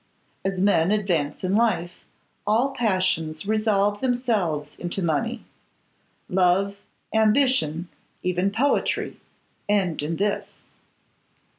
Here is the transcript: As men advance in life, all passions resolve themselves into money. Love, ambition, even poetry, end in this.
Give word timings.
As 0.43 0.57
men 0.57 0.89
advance 0.89 1.43
in 1.43 1.53
life, 1.55 2.05
all 2.47 2.71
passions 2.71 3.45
resolve 3.45 4.01
themselves 4.01 4.75
into 4.77 5.03
money. 5.03 5.43
Love, 6.27 6.77
ambition, 7.13 7.87
even 8.23 8.49
poetry, 8.49 9.17
end 9.69 10.01
in 10.01 10.15
this. 10.15 10.63